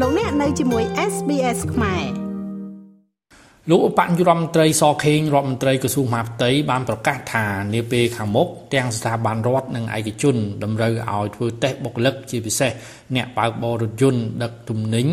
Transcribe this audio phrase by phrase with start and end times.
[0.00, 2.04] លោកអ្នកនៅជាមួយ SBS ខ្មែរ
[3.70, 7.44] លោកឧបនាយករដ្ឋមន្ត្រីសខេងរដ្ឋមន្ត្រីក្រសួងមហាផ្ទៃបានប្រកាសថា
[7.74, 12.70] នាពេលខាងមុខទាំងស្ថាប័នរដ្ឋនិងឯកជនតម្រូវឲ្យធ្វើតេស្តបុគ្គលិកជាពិសេស
[13.16, 15.06] អ្នកបើកបររថយន្តដឹកទំនិញ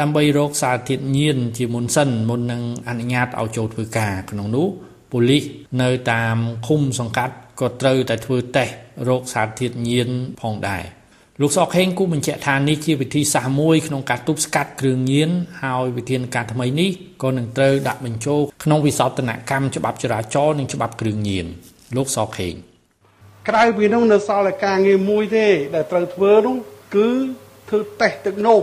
[0.00, 4.66] ដើម្បីរកសារធាតុញៀនជាមុនសិនមុននឹងអនុញ្ញាតឲ្យចូលធ្វើការក្នុងនោះ
[5.12, 5.44] ប៉ូលីស
[5.82, 8.74] នៅតាមឃុំសង្កាត់ក៏ត្រូវតែធ្វើតេស្ត
[9.08, 10.08] រោគសារធាតុញៀន
[10.42, 10.97] ផងដែរ
[11.42, 15.30] លោកសខេងគូបញ្ជាក់ថានេះជាវិធីសាស្ត្រមួយក្នុងការទប់ស្កាត់គ្រឿងញៀន
[15.62, 16.90] ហើយវិធានការថ្មីនេះ
[17.22, 21.46] ក៏នឹងត្រូវដាក់បញ្ចូលក្នុងវិសោធនកម្មច្បាប់ចរាចរណ៍និងច្បាប់គ្រឿងញៀន
[21.96, 22.54] លោកសខេង
[23.48, 26.56] ក្រៅពីនោះនៅសល់តែការងារមួយទេ ដែលត្រូវធ្វើនោះ
[26.96, 27.08] គឺ
[27.68, 28.62] ធ្វើតេស្តទឹកនោម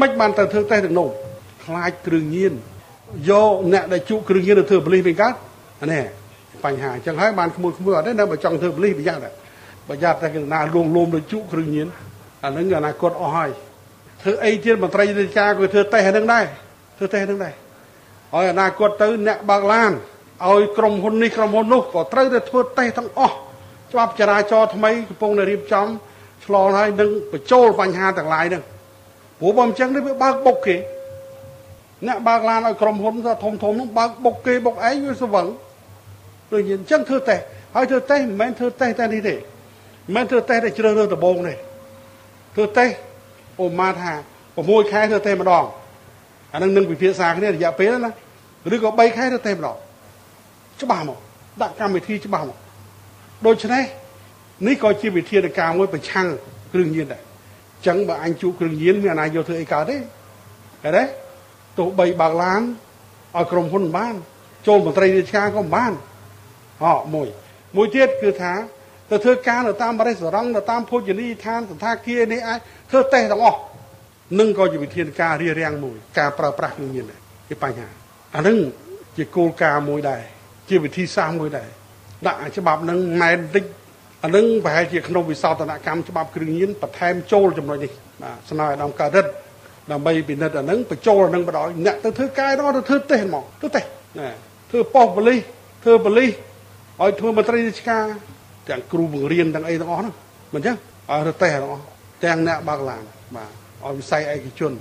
[0.00, 1.10] មិនបានទៅធ្វើតេស្តទឹកនោម
[1.64, 2.52] ខ្លាចគ្រឿងញៀន
[3.30, 5.34] យកអ្នកដែលជក់គ្រឿងញៀនទៅធ្វើបលិសវិញកើត
[5.92, 6.04] នេះ
[6.64, 9.45] បញ្ហាអញ្ចឹងហើយបានក្មួយក្មួយអត់ទេនៅបើចង់ធ្វើបលិសប្រយ័ត្ន
[9.88, 11.88] ប្រយ័ត្នតែកណ្ដាលលងលោមទៅជក់គ្រឿងញៀន
[12.44, 13.50] អានឹងអនាគតអស់ហើយ
[14.22, 16.44] ធ្វើអីទៀតមន្ត្រីរាជការក៏ធ្វើតេស្តហ្នឹងដែរ
[16.98, 17.54] ធ្វើតេស្តហ្នឹងដែរ
[18.34, 19.92] ហើយអនាគតទៅអ្នកបើកឡាន
[20.46, 23.34] ឲ្យក្រុមហ៊ុននេះក្រុមហ៊ុននោះក៏ត្រូវតែធ្វើតេស្តទាំងអស់
[23.92, 25.86] ច្បាប់ចរាចរណ៍ថ្មីកំពុងតែរៀបចំ
[26.44, 28.62] ឆ្លងហើយនឹងបញ្ចូលបញ្ហាទាំងឡាយហ្នឹង
[29.38, 30.76] ព្រោះបើមិនចឹងនេះវាបើកបុកគេ
[32.06, 35.46] អ្នកបើកឡានឲ្យក្រុមហ៊ុនធំធំនោះបើកបុកគេបុកឯងវាស្វឹង
[36.52, 37.42] ដូចអញ្ចឹងធ្វើតេស្ត
[37.74, 39.34] ហើយធ្វើតេស្តមិនមែនធ្វើតេស្តតែនេះទេ
[40.06, 41.54] មិនមែនធ្វើតេស្តតែជ្រើសរើសដំបងទេ
[42.54, 42.94] ធ្វើតេស្ត
[43.64, 44.12] ឧមាថា
[44.52, 45.64] 6ខែធ្វើតេស្តម្ដង
[46.52, 48.10] អានឹងនឹងពិភាក្សាគ្នារយៈពេលណា
[48.74, 49.76] ឬក៏3ខែធ្វើតេស្តម្ដង
[50.80, 51.18] ច្បាស់មក
[51.62, 52.58] ដាក់កម្មវិធីច្បាស់មក
[53.46, 53.84] ដូច្នេះ
[54.66, 56.26] នេះក៏ជាវិធានការមួយប្រឆាំង
[56.72, 61.04] គ្រឿងញៀនដែរអញ្ចឹងបើអញជួគ្រឿងញៀនមានអាណាយកធ្វើអីកើតទេឃើញទេ
[61.78, 62.60] ទោះបីបើកឡាន
[63.36, 64.14] ឲ្យក្រុមហ៊ុនបាន
[64.66, 65.92] ចូលមន្ត្រីរាជការក៏បាន
[66.84, 67.28] អមួយ
[67.76, 68.52] មួយទៀតគឺថា
[69.10, 72.60] ទៅធ្វើការនៅតាមរេស្តូរ៉ង់នៅតាមភោជនីយដ្ឋានសន្តាគារនេះអាច
[72.90, 73.60] ធ្វើតេស្តទាំងអស់
[74.38, 77.88] នឹងក៏ជាវិធានការរារាំងមួយ ការប្រើប្រាស់គ្រឿងញៀនដែរជាបញ្ហា
[78.36, 78.56] អានឹង
[79.16, 80.22] ជាគោលការណ៍មួយដែរ
[80.68, 81.68] ជាវិធីសាស្ត្រមួយដែរ
[82.26, 83.64] ដាក់ច្បាប់នឹងម៉ែនតិច
[84.24, 89.30] អានឹងប្រហែលជាក្នុងវិសោធនកម្មច្បាប់គ្រឿងញៀនបន្ថែមចូលចំណុចនេះបាទស្នើឲ្យដំកើតរិទ្ធ
[89.92, 94.28] ដើម្បីពិនិត្យអានឹងបញ្ចូលអានឹងបដ ாய் អ្នកទៅធ្វើកាយដល់ទៅធ្វើតេស្តហ្មងទៅតេស្តណា
[94.70, 95.40] ធ្វើប៉ុស្តិ៍ប៉ូលីស
[95.84, 96.30] ធ្វើប៉ូលីស
[97.02, 98.04] ឲ្យធ្វើមន្ត្រីរាជការ
[98.68, 100.14] ទាំងគ្រូបង្រៀនទាំងអីទាំងអស់ហ្នឹង
[100.54, 100.76] មិនចឹង
[101.10, 101.82] ឲ្យទៅតេស្តទាំងអស់
[102.24, 103.02] ទាំងអ្នកបើកឡាន
[103.36, 103.50] បាទ
[103.84, 104.72] ឲ្យវិស័យឯកជន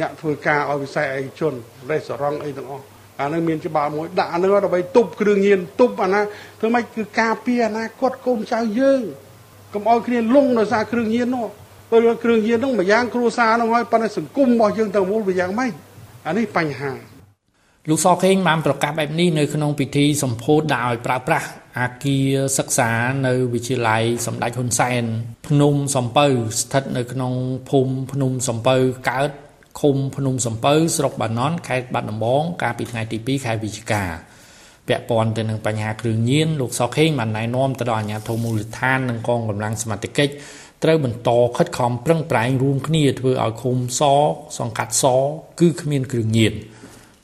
[0.00, 1.52] អ្នកធ្វើការឲ្យវិស័យឯកជន
[1.90, 2.84] រេស្តូរ៉ង់អីទាំងអស់
[3.20, 6.20] អានឹងមានច្បាប់មួយដាក់អានឹងដើម្បីទប់គ្រឿងញៀនទប់អាណា
[6.58, 9.00] ធ្វើម៉េចគឺការពារអនាគតកូនចៅយើង
[9.74, 11.46] កុំឲ្យគ្នាលងដោយសារគ្រឿងញៀននោះ
[11.90, 15.72] ព្រោះគ្រឿងញៀននោះមួយយ៉ាងគ្រួសារនោះហើយប៉ុន្តែសង្គមរបស់យើងទាំងមូលវាយ៉ាងម៉េច
[16.26, 16.92] អានេះបញ្ហា
[17.88, 21.48] លោកសខេងបានប្រកាសបែបនេះនៅក្នុងពិធីសម្ពោធដាក់ឲ្យប្រើប្រាស់
[21.78, 22.90] អាគារសិក្សា
[23.26, 25.02] នៅវិទ្យាល័យសម្ដេចហ៊ុនសែន
[25.48, 26.26] ភ្នំសំពៅ
[26.60, 27.32] ស្ថិតនៅក្នុង
[27.70, 28.76] ភូមិភ្នំសំពៅ
[29.10, 29.30] កើត
[29.80, 34.04] ឃុំភ្នំសំពៅស្រុកបាណន់ខេត្តបាត់ដំបងកាលពីថ្ងៃទី2ខែវិច្ឆិកា
[34.88, 40.32] ពាក់ព័ន្ធទៅនឹងបញ្ហាគ្រឿងញៀនលោកសខេងបានណែនាំទៅដល់អាជ្ញាធរមូលដ្ឋាននិងកងកម្លាំងសមត្ថកិច្ច
[40.84, 44.02] ត្រូវបន្តខិតខំប្រឹងប្រែងរួមគ្នាធ្វើឲ្យឃុំស
[44.58, 45.04] សង្កាត់ស
[45.60, 46.54] គឺគ្មានគ្រឿងញៀន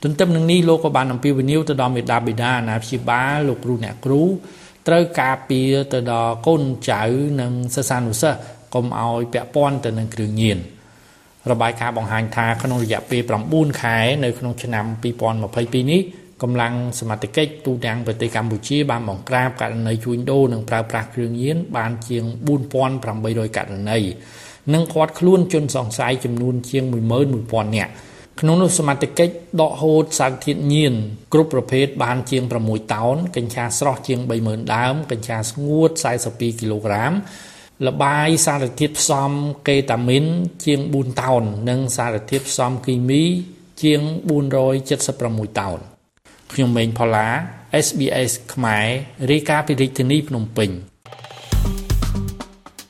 [0.02, 4.22] ទន្ទឹមនឹងនេះលោកក៏បានអំពាវនាវទៅដល់មេដាបេដាអាណាព្យាបាលលោកគ្រូអ្នកគ្រូ
[4.88, 7.02] ត្រូវការពារទៅដល់កូនចៅ
[7.40, 8.38] និងសិស្សានុសិស្ស
[8.74, 10.58] កុំឲ្យពាក់ព័ន្ធទៅនឹងគ្រឿងញៀន
[11.50, 14.84] របាយការណ៍បង្ហាញថាក្នុងរយៈពេល9ខែនៅក្នុងឆ្នាំ
[15.34, 16.02] 2022នេះ
[16.42, 22.24] កម្លាំងសមត្ថកិច្ចទូទាំងប្រទេសកម្ពុជាបានបង្ក្រាបករណីជួញដូរនិងប្រើប្រាស់គ្រឿងញៀនបានជាង
[22.90, 23.98] 4800ករណី
[24.74, 26.84] និងឃាត់ខ្លួនជនសង្ស័យចំនួនជាង
[27.32, 27.92] 11000នាក់
[28.40, 30.94] ក្នុងនោះសមត្ថកិច្ចដកហូតសារធាតុញៀន
[31.32, 35.90] គ្រប់ប្រភេទបានជាង6តោនកញ្ឆាស្រស់ជាង30000ដើមកញ្ឆាស្ងួត
[36.24, 37.12] 42គីឡូក្រាម
[37.86, 39.30] លបាយសារធាតុផ្សំ
[39.68, 40.24] កេតាមីន
[40.64, 43.24] ជាង4តោន និងសារធាតុផ្សំគីមី
[43.82, 44.00] ជាង
[44.80, 45.78] 476តោន
[46.52, 47.28] ខ្ញុំម៉េងផល្លា
[47.86, 48.86] SBS ខ្មែរ
[49.30, 50.70] រាយការណ៍ពីរាជធានីភ្នំពេញ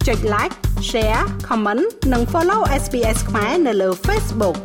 [0.06, 0.56] ចុច like
[0.90, 4.58] share comment និង follow SBS ខ្មែរនៅលើ Facebook